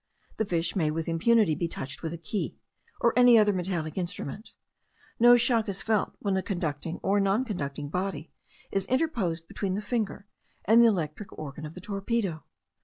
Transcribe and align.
The 0.37 0.45
fish 0.45 0.75
may 0.75 0.89
with 0.89 1.07
impunity 1.07 1.53
be 1.53 1.67
touched 1.67 2.01
with 2.01 2.11
a 2.11 2.17
key, 2.17 2.57
or 3.01 3.13
any 3.15 3.37
other 3.37 3.53
metallic 3.53 3.99
instrument; 3.99 4.53
no 5.19 5.37
shock 5.37 5.69
is 5.69 5.83
felt 5.83 6.15
when 6.17 6.35
a 6.35 6.41
conducting 6.41 6.99
or 7.03 7.19
non 7.19 7.45
conducting 7.45 7.87
body 7.87 8.31
is 8.71 8.87
interposed 8.87 9.47
between 9.47 9.75
the 9.75 9.79
finger 9.79 10.25
and 10.65 10.81
the 10.81 10.87
electrical 10.87 11.37
organ 11.39 11.67
of 11.67 11.75
the 11.75 11.81
torpedo. 11.81 12.43